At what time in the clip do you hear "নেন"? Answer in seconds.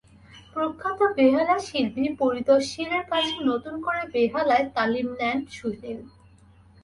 5.19-5.37